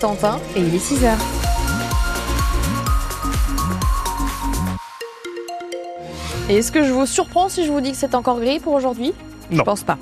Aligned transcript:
Tantin 0.00 0.40
et 0.56 0.60
il 0.60 0.74
est 0.74 0.78
6h. 0.78 1.18
Et 6.48 6.56
est-ce 6.56 6.72
que 6.72 6.82
je 6.82 6.92
vous 6.92 7.04
surprends 7.04 7.50
si 7.50 7.66
je 7.66 7.70
vous 7.70 7.82
dis 7.82 7.90
que 7.92 7.98
c'est 7.98 8.14
encore 8.14 8.40
gris 8.40 8.58
pour 8.58 8.72
aujourd'hui? 8.72 9.12
Je 9.52 9.56
Non. 9.58 9.64
pense 9.64 9.82
pas. 9.82 9.98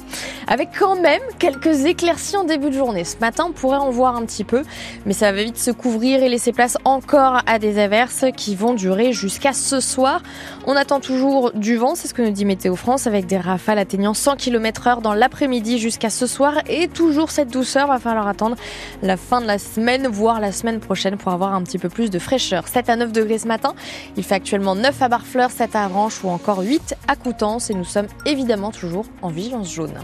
Avec 0.48 0.70
quand 0.78 0.94
même 1.00 1.20
quelques 1.38 1.84
éclaircies 1.84 2.36
en 2.36 2.44
début 2.44 2.70
de 2.70 2.74
journée. 2.76 3.04
Ce 3.04 3.16
matin, 3.18 3.46
on 3.48 3.52
pourrait 3.52 3.76
en 3.78 3.90
voir 3.90 4.16
un 4.16 4.24
petit 4.24 4.44
peu, 4.44 4.62
mais 5.06 5.12
ça 5.12 5.32
va 5.32 5.42
vite 5.42 5.58
se 5.58 5.70
couvrir 5.70 6.22
et 6.22 6.28
laisser 6.28 6.52
place 6.52 6.78
encore 6.84 7.40
à 7.46 7.58
des 7.58 7.78
averses 7.78 8.24
qui 8.36 8.54
vont 8.54 8.74
durer 8.74 9.12
jusqu'à 9.12 9.52
ce 9.52 9.80
soir. 9.80 10.22
On 10.66 10.76
attend 10.76 11.00
toujours 11.00 11.52
du 11.52 11.76
vent, 11.76 11.94
c'est 11.94 12.08
ce 12.08 12.14
que 12.14 12.22
nous 12.22 12.30
dit 12.30 12.44
Météo 12.44 12.76
France, 12.76 13.06
avec 13.06 13.26
des 13.26 13.38
rafales 13.38 13.78
atteignant 13.78 14.14
100 14.14 14.36
km 14.36 14.86
heure 14.86 15.00
dans 15.00 15.14
l'après-midi 15.14 15.78
jusqu'à 15.78 16.10
ce 16.10 16.26
soir 16.26 16.54
et 16.68 16.88
toujours 16.88 17.30
cette 17.30 17.50
douceur. 17.50 17.88
Va 17.88 17.98
falloir 17.98 18.28
attendre 18.28 18.56
la 19.02 19.16
fin 19.16 19.40
de 19.40 19.46
la 19.46 19.58
semaine, 19.58 20.06
voire 20.06 20.40
la 20.40 20.52
semaine 20.52 20.78
prochaine 20.80 21.16
pour 21.16 21.32
avoir 21.32 21.54
un 21.54 21.62
petit 21.62 21.78
peu 21.78 21.88
plus 21.88 22.10
de 22.10 22.18
fraîcheur. 22.18 22.68
7 22.68 22.88
à 22.88 22.96
9 22.96 23.12
degrés 23.12 23.38
ce 23.38 23.48
matin. 23.48 23.74
Il 24.16 24.22
fait 24.24 24.34
actuellement 24.36 24.74
9 24.74 25.02
à 25.02 25.08
Barfleur, 25.08 25.50
7 25.50 25.74
à 25.74 25.86
Ranches 25.88 26.22
ou 26.22 26.28
encore 26.28 26.58
8 26.60 26.94
à 27.08 27.16
Coutances 27.16 27.70
et 27.70 27.74
nous 27.74 27.84
sommes 27.84 28.06
évidemment 28.26 28.70
toujours 28.70 29.06
en 29.22 29.30
vigilance 29.40 29.72
jaune. 29.72 29.94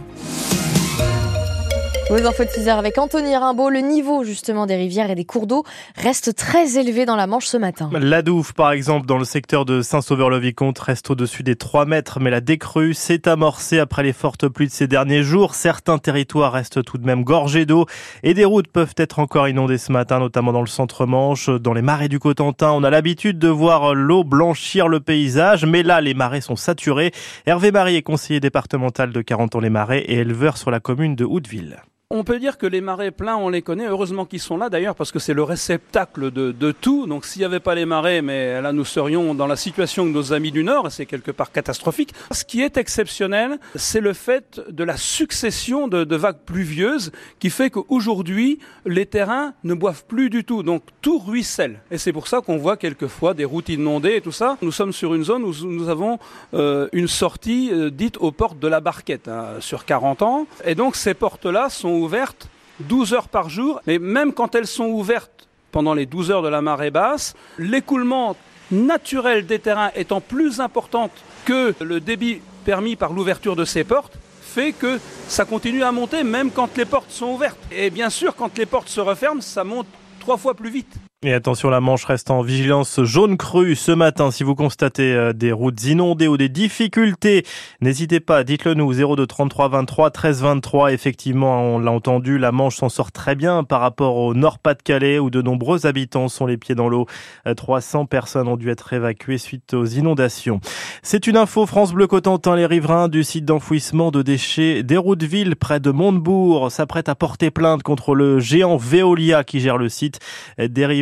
Vos 2.08 2.24
infos 2.24 2.44
de 2.44 2.50
6 2.50 2.68
heures 2.68 2.78
avec 2.78 2.98
Anthony 2.98 3.36
Rimbaud. 3.36 3.68
Le 3.68 3.80
niveau 3.80 4.22
justement 4.22 4.66
des 4.66 4.76
rivières 4.76 5.10
et 5.10 5.16
des 5.16 5.24
cours 5.24 5.48
d'eau 5.48 5.64
reste 5.96 6.36
très 6.36 6.78
élevé 6.78 7.04
dans 7.04 7.16
la 7.16 7.26
Manche 7.26 7.46
ce 7.46 7.56
matin. 7.56 7.90
La 7.92 8.22
Douve, 8.22 8.54
par 8.54 8.70
exemple, 8.70 9.06
dans 9.06 9.18
le 9.18 9.24
secteur 9.24 9.64
de 9.64 9.82
Saint-Sauveur-le-Vicomte, 9.82 10.78
reste 10.78 11.10
au-dessus 11.10 11.42
des 11.42 11.56
3 11.56 11.84
mètres, 11.84 12.20
mais 12.20 12.30
la 12.30 12.40
décrue 12.40 12.94
s'est 12.94 13.28
amorcée 13.28 13.80
après 13.80 14.04
les 14.04 14.12
fortes 14.12 14.46
pluies 14.46 14.68
de 14.68 14.72
ces 14.72 14.86
derniers 14.86 15.24
jours. 15.24 15.56
Certains 15.56 15.98
territoires 15.98 16.52
restent 16.52 16.84
tout 16.84 16.96
de 16.96 17.04
même 17.04 17.24
gorgés 17.24 17.66
d'eau 17.66 17.86
et 18.22 18.34
des 18.34 18.44
routes 18.44 18.68
peuvent 18.68 18.94
être 18.96 19.18
encore 19.18 19.48
inondées 19.48 19.78
ce 19.78 19.90
matin, 19.90 20.20
notamment 20.20 20.52
dans 20.52 20.60
le 20.60 20.68
centre-Manche, 20.68 21.50
dans 21.50 21.72
les 21.72 21.82
marais 21.82 22.08
du 22.08 22.20
Cotentin. 22.20 22.70
On 22.70 22.84
a 22.84 22.90
l'habitude 22.90 23.40
de 23.40 23.48
voir 23.48 23.96
l'eau 23.96 24.22
blanchir 24.22 24.86
le 24.86 25.00
paysage, 25.00 25.64
mais 25.64 25.82
là, 25.82 26.00
les 26.00 26.14
marais 26.14 26.40
sont 26.40 26.54
saturés. 26.54 27.10
Hervé 27.46 27.72
Marie 27.72 27.96
est 27.96 28.02
conseiller 28.02 28.38
départemental 28.38 29.10
de 29.10 29.22
Carentan-les-Marais 29.22 30.02
et 30.02 30.18
éleveur 30.18 30.56
sur 30.56 30.70
la 30.70 30.78
commune 30.78 31.16
de 31.16 31.24
Houteville. 31.24 31.82
On 32.10 32.22
peut 32.22 32.38
dire 32.38 32.56
que 32.56 32.68
les 32.68 32.80
marais 32.80 33.10
pleins, 33.10 33.34
on 33.34 33.48
les 33.48 33.62
connaît. 33.62 33.88
Heureusement 33.88 34.26
qu'ils 34.26 34.38
sont 34.38 34.56
là 34.56 34.68
d'ailleurs 34.68 34.94
parce 34.94 35.10
que 35.10 35.18
c'est 35.18 35.34
le 35.34 35.42
réceptacle 35.42 36.30
de, 36.30 36.52
de 36.52 36.70
tout. 36.70 37.08
Donc 37.08 37.24
s'il 37.24 37.40
n'y 37.40 37.44
avait 37.46 37.58
pas 37.58 37.74
les 37.74 37.84
marais, 37.84 38.22
mais 38.22 38.62
là 38.62 38.72
nous 38.72 38.84
serions 38.84 39.34
dans 39.34 39.48
la 39.48 39.56
situation 39.56 40.04
que 40.04 40.10
nos 40.10 40.32
amis 40.32 40.52
du 40.52 40.62
Nord, 40.62 40.86
et 40.86 40.90
c'est 40.90 41.04
quelque 41.04 41.32
part 41.32 41.50
catastrophique. 41.50 42.14
Ce 42.30 42.44
qui 42.44 42.62
est 42.62 42.76
exceptionnel, 42.76 43.58
c'est 43.74 44.00
le 44.00 44.12
fait 44.12 44.60
de 44.68 44.84
la 44.84 44.96
succession 44.96 45.88
de, 45.88 46.04
de 46.04 46.14
vagues 46.14 46.38
pluvieuses 46.46 47.10
qui 47.40 47.50
fait 47.50 47.70
qu'aujourd'hui, 47.70 48.60
les 48.84 49.06
terrains 49.06 49.54
ne 49.64 49.74
boivent 49.74 50.04
plus 50.04 50.30
du 50.30 50.44
tout. 50.44 50.62
Donc 50.62 50.84
tout 51.02 51.18
ruisselle. 51.18 51.80
Et 51.90 51.98
c'est 51.98 52.12
pour 52.12 52.28
ça 52.28 52.40
qu'on 52.40 52.56
voit 52.56 52.76
quelquefois 52.76 53.34
des 53.34 53.44
routes 53.44 53.68
inondées 53.68 54.14
et 54.14 54.20
tout 54.20 54.30
ça. 54.30 54.58
Nous 54.62 54.70
sommes 54.70 54.92
sur 54.92 55.12
une 55.12 55.24
zone 55.24 55.42
où 55.42 55.52
nous 55.64 55.88
avons 55.88 56.20
euh, 56.54 56.86
une 56.92 57.08
sortie 57.08 57.70
euh, 57.72 57.90
dite 57.90 58.16
aux 58.18 58.30
portes 58.30 58.60
de 58.60 58.68
la 58.68 58.78
Barquette 58.78 59.26
hein, 59.26 59.54
sur 59.58 59.84
40 59.84 60.22
ans. 60.22 60.46
Et 60.64 60.76
donc 60.76 60.94
ces 60.94 61.12
portes-là 61.14 61.68
sont 61.68 61.95
ouvertes 61.96 62.48
12 62.80 63.14
heures 63.14 63.28
par 63.28 63.48
jour, 63.48 63.80
mais 63.86 63.98
même 63.98 64.32
quand 64.32 64.54
elles 64.54 64.66
sont 64.66 64.86
ouvertes 64.86 65.48
pendant 65.72 65.94
les 65.94 66.06
12 66.06 66.30
heures 66.30 66.42
de 66.42 66.48
la 66.48 66.62
marée 66.62 66.90
basse, 66.90 67.34
l'écoulement 67.58 68.36
naturel 68.70 69.46
des 69.46 69.58
terrains 69.58 69.90
étant 69.94 70.20
plus 70.20 70.60
important 70.60 71.10
que 71.44 71.74
le 71.80 72.00
débit 72.00 72.40
permis 72.64 72.96
par 72.96 73.12
l'ouverture 73.12 73.56
de 73.56 73.64
ces 73.64 73.84
portes, 73.84 74.18
fait 74.42 74.72
que 74.72 74.98
ça 75.28 75.44
continue 75.44 75.82
à 75.82 75.92
monter 75.92 76.24
même 76.24 76.50
quand 76.50 76.76
les 76.76 76.84
portes 76.84 77.10
sont 77.10 77.26
ouvertes. 77.26 77.58
Et 77.70 77.90
bien 77.90 78.10
sûr, 78.10 78.34
quand 78.34 78.56
les 78.58 78.66
portes 78.66 78.88
se 78.88 79.00
referment, 79.00 79.42
ça 79.42 79.64
monte 79.64 79.86
trois 80.18 80.36
fois 80.36 80.54
plus 80.54 80.70
vite. 80.70 80.96
Et 81.22 81.32
attention, 81.32 81.70
la 81.70 81.80
Manche 81.80 82.04
reste 82.04 82.30
en 82.30 82.42
vigilance 82.42 83.02
jaune 83.02 83.38
crue 83.38 83.74
ce 83.74 83.90
matin. 83.90 84.30
Si 84.30 84.44
vous 84.44 84.54
constatez 84.54 85.14
euh, 85.14 85.32
des 85.32 85.50
routes 85.50 85.82
inondées 85.84 86.28
ou 86.28 86.36
des 86.36 86.50
difficultés, 86.50 87.42
n'hésitez 87.80 88.20
pas, 88.20 88.44
dites-le 88.44 88.74
nous, 88.74 88.92
02 88.92 89.26
33 89.26 89.68
23 89.70 90.10
13 90.10 90.42
23. 90.42 90.92
Effectivement, 90.92 91.62
on 91.62 91.78
l'a 91.78 91.90
entendu, 91.90 92.36
la 92.36 92.52
Manche 92.52 92.76
s'en 92.76 92.90
sort 92.90 93.12
très 93.12 93.34
bien 93.34 93.64
par 93.64 93.80
rapport 93.80 94.18
au 94.18 94.34
Nord-Pas-de-Calais 94.34 95.18
où 95.18 95.30
de 95.30 95.40
nombreux 95.40 95.86
habitants 95.86 96.28
sont 96.28 96.44
les 96.44 96.58
pieds 96.58 96.74
dans 96.74 96.90
l'eau. 96.90 97.06
Euh, 97.46 97.54
300 97.54 98.04
personnes 98.04 98.46
ont 98.46 98.58
dû 98.58 98.68
être 98.68 98.92
évacuées 98.92 99.38
suite 99.38 99.72
aux 99.72 99.86
inondations. 99.86 100.60
C'est 101.02 101.26
une 101.26 101.38
info 101.38 101.64
France 101.64 101.94
Bleu 101.94 102.06
Cotentin. 102.06 102.56
Les 102.56 102.66
riverains 102.66 103.08
du 103.08 103.24
site 103.24 103.46
d'enfouissement 103.46 104.10
de 104.10 104.20
déchets 104.20 104.82
d'Hérouteville 104.82 105.56
près 105.56 105.80
de 105.80 105.90
Montebourg 105.90 106.70
s'apprêtent 106.70 107.08
à 107.08 107.14
porter 107.14 107.50
plainte 107.50 107.82
contre 107.82 108.14
le 108.14 108.38
géant 108.38 108.76
Veolia 108.76 109.44
qui 109.44 109.60
gère 109.60 109.78
le 109.78 109.88
site. 109.88 110.20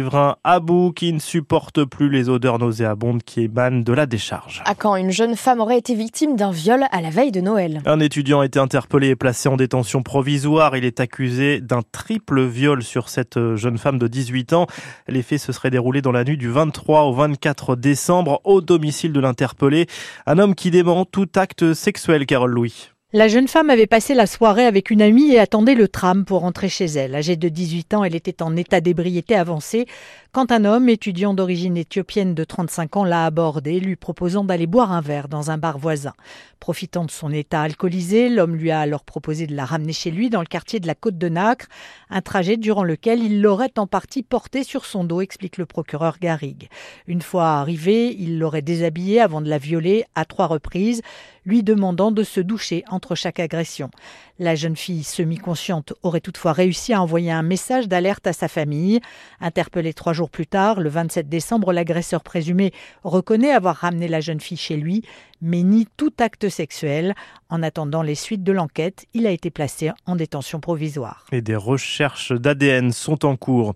Riverains 0.04 0.36
à 0.44 0.60
bout 0.60 0.92
qui 0.92 1.12
ne 1.12 1.18
supportent 1.18 1.84
plus 1.84 2.10
les 2.10 2.28
odeurs 2.28 2.58
nauséabondes 2.58 3.22
qui 3.22 3.42
émanent 3.42 3.82
de 3.82 3.92
la 3.92 4.06
décharge. 4.06 4.62
À 4.66 4.74
Caen, 4.80 4.96
une 4.96 5.10
jeune 5.10 5.34
femme 5.34 5.60
aurait 5.60 5.78
été 5.78 5.94
victime 5.94 6.36
d'un 6.36 6.50
viol 6.50 6.84
à 6.90 7.00
la 7.00 7.10
veille 7.10 7.32
de 7.32 7.40
Noël? 7.40 7.80
Un 7.86 8.00
étudiant 8.00 8.40
a 8.40 8.46
été 8.46 8.58
interpellé 8.58 9.08
et 9.08 9.16
placé 9.16 9.48
en 9.48 9.56
détention 9.56 10.02
provisoire. 10.02 10.76
Il 10.76 10.84
est 10.84 11.00
accusé 11.00 11.60
d'un 11.60 11.80
triple 11.92 12.42
viol 12.42 12.82
sur 12.82 13.08
cette 13.08 13.56
jeune 13.56 13.78
femme 13.78 13.98
de 13.98 14.06
18 14.06 14.52
ans. 14.52 14.66
Les 15.08 15.22
faits 15.22 15.40
se 15.40 15.52
seraient 15.52 15.70
déroulés 15.70 16.02
dans 16.02 16.12
la 16.12 16.24
nuit 16.24 16.36
du 16.36 16.50
23 16.50 17.04
au 17.04 17.14
24 17.14 17.76
décembre 17.76 18.40
au 18.44 18.60
domicile 18.60 19.12
de 19.12 19.20
l'interpellé. 19.20 19.86
Un 20.26 20.38
homme 20.38 20.54
qui 20.54 20.70
dément 20.70 21.04
tout 21.04 21.28
acte 21.34 21.72
sexuel, 21.72 22.26
Carole 22.26 22.50
Louis. 22.50 22.93
La 23.16 23.28
jeune 23.28 23.46
femme 23.46 23.70
avait 23.70 23.86
passé 23.86 24.12
la 24.12 24.26
soirée 24.26 24.66
avec 24.66 24.90
une 24.90 25.00
amie 25.00 25.30
et 25.30 25.38
attendait 25.38 25.76
le 25.76 25.86
tram 25.86 26.24
pour 26.24 26.40
rentrer 26.40 26.68
chez 26.68 26.86
elle. 26.86 27.14
Âgée 27.14 27.36
de 27.36 27.48
18 27.48 27.94
ans, 27.94 28.02
elle 28.02 28.16
était 28.16 28.42
en 28.42 28.56
état 28.56 28.80
d'ébriété 28.80 29.36
avancé 29.36 29.86
quand 30.34 30.50
un 30.50 30.64
homme, 30.64 30.88
étudiant 30.88 31.32
d'origine 31.32 31.76
éthiopienne 31.76 32.34
de 32.34 32.42
35 32.42 32.96
ans, 32.96 33.04
l'a 33.04 33.24
abordé, 33.24 33.78
lui 33.78 33.94
proposant 33.94 34.42
d'aller 34.42 34.66
boire 34.66 34.90
un 34.90 35.00
verre 35.00 35.28
dans 35.28 35.52
un 35.52 35.58
bar 35.58 35.78
voisin. 35.78 36.12
Profitant 36.58 37.04
de 37.04 37.10
son 37.12 37.30
état 37.30 37.62
alcoolisé, 37.62 38.28
l'homme 38.28 38.56
lui 38.56 38.72
a 38.72 38.80
alors 38.80 39.04
proposé 39.04 39.46
de 39.46 39.54
la 39.54 39.64
ramener 39.64 39.92
chez 39.92 40.10
lui 40.10 40.30
dans 40.30 40.40
le 40.40 40.46
quartier 40.46 40.80
de 40.80 40.88
la 40.88 40.96
Côte 40.96 41.18
de 41.18 41.28
Nacre, 41.28 41.66
un 42.10 42.20
trajet 42.20 42.56
durant 42.56 42.82
lequel 42.82 43.22
il 43.22 43.42
l'aurait 43.42 43.78
en 43.78 43.86
partie 43.86 44.24
porté 44.24 44.64
sur 44.64 44.86
son 44.86 45.04
dos, 45.04 45.20
explique 45.20 45.56
le 45.56 45.66
procureur 45.66 46.18
Garrigue. 46.18 46.68
Une 47.06 47.22
fois 47.22 47.50
arrivé, 47.60 48.16
il 48.18 48.40
l'aurait 48.40 48.60
déshabillée 48.60 49.20
avant 49.20 49.40
de 49.40 49.48
la 49.48 49.58
violer 49.58 50.04
à 50.16 50.24
trois 50.24 50.48
reprises, 50.48 51.02
lui 51.44 51.62
demandant 51.62 52.10
de 52.10 52.24
se 52.24 52.40
doucher 52.40 52.82
entre 52.90 53.03
chaque 53.14 53.40
agression. 53.40 53.90
La 54.38 54.54
jeune 54.54 54.76
fille 54.76 55.04
semi-consciente 55.04 55.92
aurait 56.02 56.22
toutefois 56.22 56.52
réussi 56.52 56.94
à 56.94 57.02
envoyer 57.02 57.30
un 57.30 57.42
message 57.42 57.88
d'alerte 57.88 58.26
à 58.26 58.32
sa 58.32 58.48
famille. 58.48 59.00
Interpellé 59.40 59.92
trois 59.92 60.14
jours 60.14 60.30
plus 60.30 60.46
tard, 60.46 60.80
le 60.80 60.88
27 60.88 61.28
décembre, 61.28 61.74
l'agresseur 61.74 62.22
présumé 62.22 62.72
reconnaît 63.02 63.52
avoir 63.52 63.76
ramené 63.76 64.08
la 64.08 64.20
jeune 64.20 64.40
fille 64.40 64.56
chez 64.56 64.76
lui, 64.76 65.02
mais 65.42 65.62
nie 65.62 65.86
tout 65.98 66.14
acte 66.18 66.48
sexuel. 66.48 67.14
En 67.54 67.62
attendant 67.62 68.02
les 68.02 68.16
suites 68.16 68.42
de 68.42 68.50
l'enquête, 68.50 69.06
il 69.14 69.28
a 69.28 69.30
été 69.30 69.48
placé 69.48 69.92
en 70.06 70.16
détention 70.16 70.58
provisoire. 70.58 71.24
Et 71.30 71.40
des 71.40 71.54
recherches 71.54 72.32
d'ADN 72.32 72.90
sont 72.90 73.24
en 73.24 73.36
cours. 73.36 73.74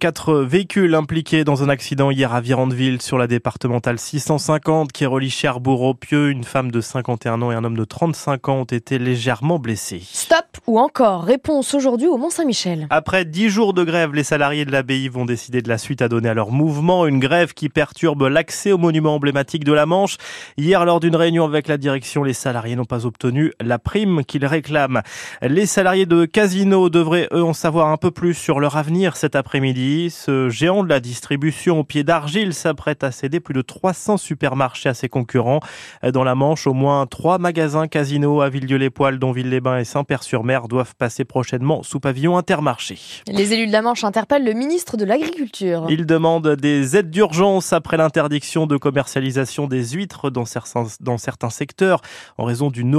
Quatre 0.00 0.36
véhicules 0.36 0.94
impliqués 0.94 1.44
dans 1.44 1.62
un 1.62 1.68
accident 1.68 2.10
hier 2.10 2.32
à 2.32 2.40
Virandeville 2.40 3.02
sur 3.02 3.18
la 3.18 3.26
départementale 3.26 3.98
650 3.98 4.92
qui 4.92 5.04
relie 5.04 5.28
Cherbourg 5.28 5.82
au 5.82 5.92
Pieux. 5.92 6.30
Une 6.30 6.42
femme 6.42 6.70
de 6.70 6.80
51 6.80 7.42
ans 7.42 7.52
et 7.52 7.54
un 7.54 7.64
homme 7.64 7.76
de 7.76 7.84
35 7.84 8.48
ans 8.48 8.60
ont 8.60 8.64
été 8.64 8.98
légèrement 8.98 9.58
blessés. 9.58 10.00
Stop 10.10 10.46
ou 10.66 10.78
encore 10.78 11.24
Réponse 11.24 11.74
aujourd'hui 11.74 12.06
au 12.06 12.16
Mont-Saint-Michel. 12.16 12.86
Après 12.88 13.26
dix 13.26 13.50
jours 13.50 13.74
de 13.74 13.84
grève, 13.84 14.14
les 14.14 14.24
salariés 14.24 14.64
de 14.64 14.72
l'abbaye 14.72 15.08
vont 15.08 15.26
décider 15.26 15.60
de 15.60 15.68
la 15.68 15.76
suite 15.76 16.00
à 16.00 16.08
donner 16.08 16.30
à 16.30 16.34
leur 16.34 16.50
mouvement. 16.50 17.04
Une 17.04 17.18
grève 17.18 17.52
qui 17.52 17.68
perturbe 17.68 18.22
l'accès 18.22 18.72
au 18.72 18.78
monument 18.78 19.16
emblématique 19.16 19.64
de 19.64 19.72
la 19.74 19.84
Manche. 19.84 20.16
Hier, 20.56 20.82
lors 20.86 20.98
d'une 20.98 21.14
réunion 21.14 21.44
avec 21.44 21.68
la 21.68 21.76
direction, 21.76 22.24
les 22.24 22.32
salariés 22.32 22.74
n'ont 22.74 22.86
pas 22.86 23.04
obtenu 23.04 23.17
la 23.24 23.78
prime 23.78 24.24
qu'ils 24.24 24.46
réclament. 24.46 25.02
Les 25.42 25.66
salariés 25.66 26.06
de 26.06 26.24
Casino 26.24 26.90
devraient, 26.90 27.28
eux, 27.32 27.42
en 27.42 27.52
savoir 27.52 27.88
un 27.88 27.96
peu 27.96 28.10
plus 28.10 28.34
sur 28.34 28.60
leur 28.60 28.76
avenir 28.76 29.16
cet 29.16 29.36
après-midi. 29.36 30.10
Ce 30.10 30.48
géant 30.48 30.84
de 30.84 30.88
la 30.88 31.00
distribution 31.00 31.80
au 31.80 31.84
pied 31.84 32.04
d'argile 32.04 32.54
s'apprête 32.54 33.04
à 33.04 33.10
céder 33.10 33.40
plus 33.40 33.54
de 33.54 33.62
300 33.62 34.16
supermarchés 34.16 34.88
à 34.88 34.94
ses 34.94 35.08
concurrents. 35.08 35.60
Dans 36.12 36.24
la 36.24 36.34
Manche, 36.34 36.66
au 36.66 36.74
moins 36.74 37.06
trois 37.06 37.38
magasins 37.38 37.88
Casino 37.88 38.40
à 38.40 38.48
Villedieu-les-Poils, 38.48 39.18
Donville-les-Bains 39.18 39.78
et 39.78 39.84
Saint-Père-sur-Mer 39.84 40.68
doivent 40.68 40.94
passer 40.96 41.24
prochainement 41.24 41.82
sous 41.82 42.00
pavillon 42.00 42.36
intermarché. 42.36 42.98
Les 43.26 43.52
élus 43.52 43.66
de 43.66 43.72
la 43.72 43.82
Manche 43.82 44.04
interpellent 44.04 44.44
le 44.44 44.52
ministre 44.52 44.96
de 44.96 45.04
l'Agriculture. 45.04 45.86
Ils 45.88 46.06
demandent 46.06 46.56
des 46.56 46.96
aides 46.96 47.10
d'urgence 47.10 47.72
après 47.72 47.96
l'interdiction 47.96 48.66
de 48.66 48.76
commercialisation 48.76 49.66
des 49.66 49.90
huîtres 49.90 50.30
dans 50.30 50.44
certains, 50.44 50.86
dans 51.00 51.18
certains 51.18 51.50
secteurs 51.50 52.00
en 52.36 52.44
raison 52.44 52.70
d'une 52.70 52.90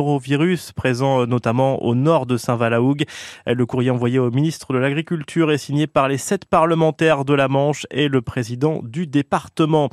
présent 0.76 1.26
notamment 1.26 1.84
au 1.84 1.96
nord 1.96 2.26
de 2.26 2.38
Saint-Valahougue. 2.38 3.06
Le 3.46 3.66
courrier 3.66 3.92
envoyé 3.92 4.20
au 4.20 4.32
ministre 4.32 4.74
de 4.74 4.78
l'Agriculture 4.78 5.52
est 5.52 5.58
signé 5.58 5.88
par 5.88 6.08
les 6.08 6.18
sept 6.18 6.46
parlementaires 6.46 7.26
de 7.26 7.34
la 7.34 7.48
Manche 7.48 7.86
et 7.92 8.08
le 8.08 8.22
président 8.22 8.82
du 8.84 9.08
département. 9.08 9.90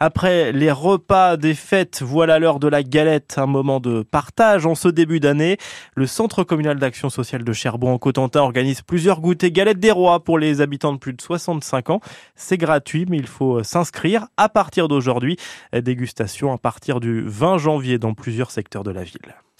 Après 0.00 0.52
les 0.52 0.70
repas 0.70 1.36
des 1.36 1.54
fêtes, 1.54 2.02
voilà 2.02 2.38
l'heure 2.38 2.60
de 2.60 2.68
la 2.68 2.82
galette, 2.82 3.36
un 3.38 3.46
moment 3.46 3.80
de 3.80 4.02
partage 4.02 4.66
en 4.66 4.74
ce 4.74 4.88
début 4.88 5.20
d'année. 5.20 5.58
Le 5.94 6.06
Centre 6.06 6.44
communal 6.44 6.78
d'action 6.78 7.10
sociale 7.10 7.44
de 7.44 7.52
Cherbourg 7.52 7.90
en 7.90 7.98
Cotentin 7.98 8.40
organise 8.40 8.82
plusieurs 8.82 9.20
goûters 9.20 9.50
galettes 9.50 9.80
des 9.80 9.90
rois 9.90 10.22
pour 10.22 10.38
les 10.38 10.60
habitants 10.60 10.92
de 10.92 10.98
plus 10.98 11.12
de 11.12 11.20
65 11.20 11.90
ans. 11.90 12.00
C'est 12.36 12.58
gratuit, 12.58 13.06
mais 13.08 13.16
il 13.16 13.26
faut 13.26 13.62
s'inscrire 13.62 14.26
à 14.36 14.48
partir 14.48 14.88
d'aujourd'hui. 14.88 15.36
Dégustation 15.72 16.52
à 16.52 16.58
partir 16.58 17.00
du 17.00 17.22
20 17.26 17.58
janvier 17.58 17.98
dans 17.98 18.14
plusieurs 18.14 18.50
secteurs 18.50 18.84
de 18.84 18.90
la 18.90 19.04
ville. 19.04 19.34